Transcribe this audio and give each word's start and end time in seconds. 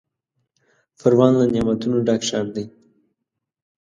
پروان 0.99 1.33
له 1.39 1.45
نعمتونو 1.53 1.97
ډک 2.07 2.21
ښار 2.29 2.47
دی. 2.55 2.65